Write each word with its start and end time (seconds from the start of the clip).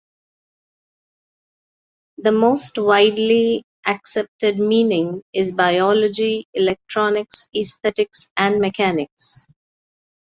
The 2.17 2.31
most 2.31 2.79
widely 2.79 3.63
accepted 3.85 4.57
meaning 4.57 5.21
is 5.31 5.53
"Biology, 5.53 6.47
Electronics, 6.55 7.47
Aesthetics, 7.55 8.31
and 8.35 8.59
Mechanics". 8.59 9.45